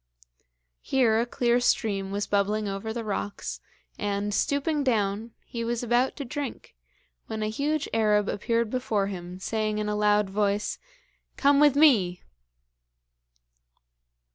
[0.81, 3.59] Here a clear stream was bubbling over the rocks,
[3.99, 6.75] and, stooping down, he was about to drink,
[7.27, 10.79] when a huge Arab appeared before him, saying in a loud voice:
[11.37, 12.23] 'Come with me!'